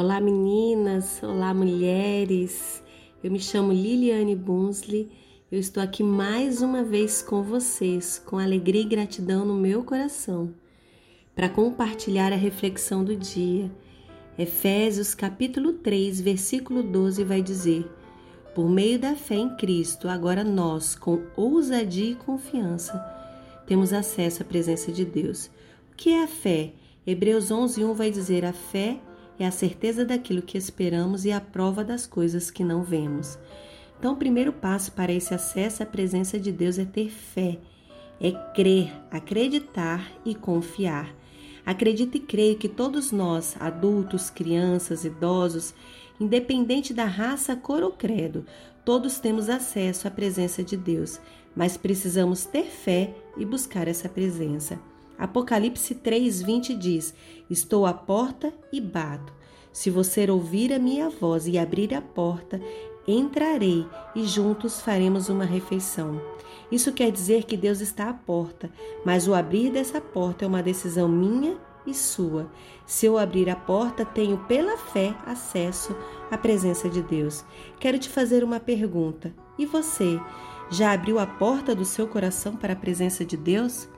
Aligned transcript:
Olá 0.00 0.20
meninas, 0.20 1.20
olá 1.24 1.52
mulheres. 1.52 2.80
Eu 3.20 3.32
me 3.32 3.40
chamo 3.40 3.72
Liliane 3.72 4.36
Bunsley. 4.36 5.10
Eu 5.50 5.58
estou 5.58 5.82
aqui 5.82 6.04
mais 6.04 6.62
uma 6.62 6.84
vez 6.84 7.20
com 7.20 7.42
vocês, 7.42 8.22
com 8.24 8.38
alegria 8.38 8.82
e 8.82 8.84
gratidão 8.84 9.44
no 9.44 9.56
meu 9.56 9.82
coração, 9.82 10.54
para 11.34 11.48
compartilhar 11.48 12.32
a 12.32 12.36
reflexão 12.36 13.02
do 13.02 13.16
dia. 13.16 13.72
Efésios 14.38 15.16
capítulo 15.16 15.72
3, 15.72 16.20
versículo 16.20 16.80
12 16.80 17.24
vai 17.24 17.42
dizer: 17.42 17.84
Por 18.54 18.70
meio 18.70 19.00
da 19.00 19.16
fé 19.16 19.34
em 19.34 19.56
Cristo, 19.56 20.08
agora 20.08 20.44
nós, 20.44 20.94
com 20.94 21.24
ousadia 21.34 22.12
e 22.12 22.14
confiança, 22.14 23.04
temos 23.66 23.92
acesso 23.92 24.42
à 24.42 24.44
presença 24.44 24.92
de 24.92 25.04
Deus. 25.04 25.50
O 25.92 25.96
que 25.96 26.10
é 26.10 26.22
a 26.22 26.28
fé? 26.28 26.72
Hebreus 27.04 27.50
11:1 27.50 27.94
vai 27.94 28.12
dizer: 28.12 28.44
a 28.44 28.52
fé 28.52 29.00
é 29.38 29.46
a 29.46 29.50
certeza 29.50 30.04
daquilo 30.04 30.42
que 30.42 30.58
esperamos 30.58 31.24
e 31.24 31.32
a 31.32 31.40
prova 31.40 31.84
das 31.84 32.06
coisas 32.06 32.50
que 32.50 32.64
não 32.64 32.82
vemos. 32.82 33.38
Então, 33.98 34.14
o 34.14 34.16
primeiro 34.16 34.52
passo 34.52 34.92
para 34.92 35.12
esse 35.12 35.34
acesso 35.34 35.82
à 35.82 35.86
presença 35.86 36.38
de 36.38 36.52
Deus 36.52 36.78
é 36.78 36.84
ter 36.84 37.10
fé, 37.10 37.58
é 38.20 38.32
crer, 38.54 38.92
acreditar 39.10 40.10
e 40.24 40.34
confiar. 40.34 41.14
Acredito 41.64 42.16
e 42.16 42.20
creio 42.20 42.56
que 42.56 42.68
todos 42.68 43.12
nós, 43.12 43.56
adultos, 43.60 44.30
crianças, 44.30 45.04
idosos, 45.04 45.74
independente 46.18 46.94
da 46.94 47.04
raça, 47.04 47.54
cor 47.54 47.82
ou 47.82 47.92
credo, 47.92 48.46
todos 48.84 49.18
temos 49.18 49.48
acesso 49.48 50.08
à 50.08 50.10
presença 50.10 50.62
de 50.62 50.76
Deus, 50.76 51.20
mas 51.54 51.76
precisamos 51.76 52.44
ter 52.44 52.64
fé 52.64 53.14
e 53.36 53.44
buscar 53.44 53.86
essa 53.86 54.08
presença. 54.08 54.78
Apocalipse 55.18 55.94
3:20 55.96 56.76
diz: 56.76 57.14
Estou 57.50 57.84
à 57.84 57.92
porta 57.92 58.52
e 58.72 58.80
bato. 58.80 59.32
Se 59.72 59.90
você 59.90 60.30
ouvir 60.30 60.72
a 60.72 60.78
minha 60.78 61.10
voz 61.10 61.46
e 61.46 61.58
abrir 61.58 61.94
a 61.94 62.00
porta, 62.00 62.60
entrarei 63.06 63.86
e 64.14 64.24
juntos 64.24 64.80
faremos 64.80 65.28
uma 65.28 65.44
refeição. 65.44 66.20
Isso 66.70 66.92
quer 66.92 67.10
dizer 67.10 67.44
que 67.44 67.56
Deus 67.56 67.80
está 67.80 68.08
à 68.08 68.14
porta, 68.14 68.70
mas 69.04 69.26
o 69.26 69.34
abrir 69.34 69.70
dessa 69.70 70.00
porta 70.00 70.44
é 70.44 70.48
uma 70.48 70.62
decisão 70.62 71.08
minha 71.08 71.56
e 71.86 71.94
sua. 71.94 72.50
Se 72.86 73.06
eu 73.06 73.16
abrir 73.16 73.48
a 73.48 73.56
porta, 73.56 74.04
tenho 74.04 74.38
pela 74.46 74.76
fé 74.76 75.14
acesso 75.26 75.96
à 76.30 76.36
presença 76.36 76.88
de 76.88 77.02
Deus. 77.02 77.44
Quero 77.80 77.98
te 77.98 78.08
fazer 78.08 78.44
uma 78.44 78.60
pergunta. 78.60 79.32
E 79.58 79.64
você, 79.64 80.20
já 80.70 80.92
abriu 80.92 81.18
a 81.18 81.26
porta 81.26 81.74
do 81.74 81.84
seu 81.84 82.06
coração 82.06 82.56
para 82.56 82.74
a 82.74 82.76
presença 82.76 83.24
de 83.24 83.36
Deus? 83.36 83.88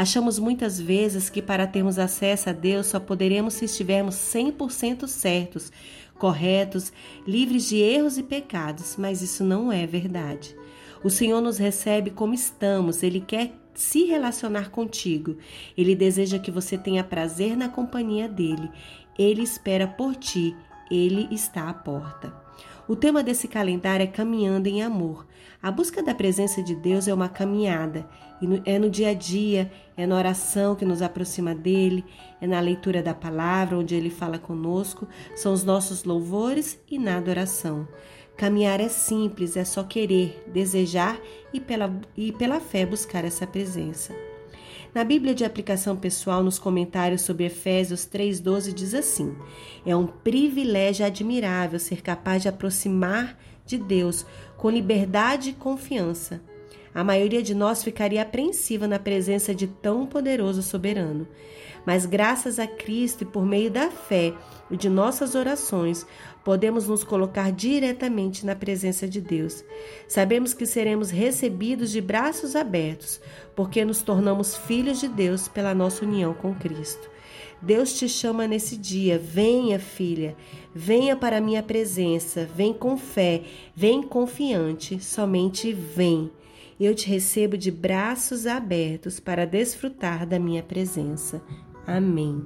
Achamos 0.00 0.38
muitas 0.38 0.80
vezes 0.80 1.28
que 1.28 1.42
para 1.42 1.66
termos 1.66 1.98
acesso 1.98 2.48
a 2.48 2.54
Deus 2.54 2.86
só 2.86 2.98
poderemos 2.98 3.52
se 3.52 3.66
estivermos 3.66 4.14
100% 4.14 5.06
certos, 5.06 5.70
corretos, 6.18 6.90
livres 7.26 7.68
de 7.68 7.76
erros 7.76 8.16
e 8.16 8.22
pecados, 8.22 8.96
mas 8.96 9.20
isso 9.20 9.44
não 9.44 9.70
é 9.70 9.86
verdade. 9.86 10.56
O 11.04 11.10
Senhor 11.10 11.42
nos 11.42 11.58
recebe 11.58 12.08
como 12.08 12.32
estamos, 12.32 13.02
Ele 13.02 13.20
quer 13.20 13.52
se 13.74 14.04
relacionar 14.06 14.70
contigo. 14.70 15.36
Ele 15.76 15.94
deseja 15.94 16.38
que 16.38 16.50
você 16.50 16.78
tenha 16.78 17.04
prazer 17.04 17.54
na 17.54 17.68
companhia 17.68 18.26
dele. 18.26 18.70
Ele 19.18 19.42
espera 19.42 19.86
por 19.86 20.16
ti. 20.16 20.56
Ele 20.90 21.28
está 21.30 21.68
à 21.68 21.74
porta. 21.74 22.32
O 22.90 22.96
tema 22.96 23.22
desse 23.22 23.46
calendário 23.46 24.02
é 24.02 24.06
Caminhando 24.08 24.66
em 24.66 24.82
Amor. 24.82 25.24
A 25.62 25.70
busca 25.70 26.02
da 26.02 26.12
presença 26.12 26.60
de 26.60 26.74
Deus 26.74 27.06
é 27.06 27.14
uma 27.14 27.28
caminhada, 27.28 28.04
e 28.42 28.62
é 28.68 28.80
no 28.80 28.90
dia 28.90 29.10
a 29.10 29.14
dia, 29.14 29.70
é 29.96 30.08
na 30.08 30.16
oração 30.16 30.74
que 30.74 30.84
nos 30.84 31.00
aproxima 31.00 31.54
dele, 31.54 32.04
é 32.40 32.48
na 32.48 32.58
leitura 32.58 33.00
da 33.00 33.14
palavra, 33.14 33.78
onde 33.78 33.94
ele 33.94 34.10
fala 34.10 34.40
conosco, 34.40 35.06
são 35.36 35.52
os 35.52 35.62
nossos 35.62 36.02
louvores 36.02 36.80
e 36.90 36.98
na 36.98 37.16
adoração. 37.16 37.86
Caminhar 38.36 38.80
é 38.80 38.88
simples, 38.88 39.56
é 39.56 39.64
só 39.64 39.84
querer, 39.84 40.42
desejar 40.52 41.16
e 41.52 41.60
pela, 41.60 41.96
e 42.16 42.32
pela 42.32 42.58
fé 42.58 42.84
buscar 42.84 43.24
essa 43.24 43.46
presença. 43.46 44.12
Na 44.92 45.04
Bíblia 45.04 45.34
de 45.34 45.44
aplicação 45.44 45.94
pessoal, 45.96 46.42
nos 46.42 46.58
comentários 46.58 47.22
sobre 47.22 47.44
Efésios 47.44 48.00
3,12, 48.00 48.72
diz 48.72 48.92
assim: 48.92 49.36
É 49.86 49.94
um 49.94 50.06
privilégio 50.06 51.06
admirável 51.06 51.78
ser 51.78 52.02
capaz 52.02 52.42
de 52.42 52.48
aproximar 52.48 53.38
de 53.64 53.78
Deus 53.78 54.26
com 54.56 54.68
liberdade 54.68 55.50
e 55.50 55.52
confiança. 55.52 56.42
A 56.94 57.04
maioria 57.04 57.42
de 57.42 57.54
nós 57.54 57.82
ficaria 57.82 58.22
apreensiva 58.22 58.88
na 58.88 58.98
presença 58.98 59.54
de 59.54 59.66
tão 59.66 60.06
poderoso 60.06 60.62
soberano. 60.62 61.26
Mas 61.86 62.04
graças 62.04 62.58
a 62.58 62.66
Cristo 62.66 63.22
e 63.22 63.26
por 63.26 63.44
meio 63.44 63.70
da 63.70 63.90
fé 63.90 64.34
e 64.70 64.76
de 64.76 64.88
nossas 64.88 65.34
orações, 65.34 66.06
podemos 66.44 66.88
nos 66.88 67.04
colocar 67.04 67.50
diretamente 67.52 68.44
na 68.44 68.54
presença 68.54 69.08
de 69.08 69.20
Deus. 69.20 69.64
Sabemos 70.06 70.52
que 70.52 70.66
seremos 70.66 71.10
recebidos 71.10 71.90
de 71.90 72.00
braços 72.00 72.54
abertos, 72.54 73.20
porque 73.54 73.84
nos 73.84 74.02
tornamos 74.02 74.56
filhos 74.56 75.00
de 75.00 75.08
Deus 75.08 75.48
pela 75.48 75.74
nossa 75.74 76.04
união 76.04 76.34
com 76.34 76.54
Cristo. 76.54 77.08
Deus 77.62 77.92
te 77.92 78.08
chama 78.08 78.46
nesse 78.46 78.76
dia. 78.76 79.18
Venha, 79.18 79.78
filha, 79.78 80.34
venha 80.74 81.14
para 81.14 81.38
a 81.38 81.40
minha 81.40 81.62
presença. 81.62 82.48
Vem 82.54 82.72
com 82.72 82.96
fé, 82.96 83.42
vem 83.74 84.02
confiante, 84.02 84.98
somente 85.02 85.72
vem. 85.72 86.30
Eu 86.80 86.94
te 86.94 87.06
recebo 87.06 87.58
de 87.58 87.70
braços 87.70 88.46
abertos 88.46 89.20
para 89.20 89.46
desfrutar 89.46 90.26
da 90.26 90.38
minha 90.38 90.62
presença. 90.62 91.42
Amém. 91.86 92.42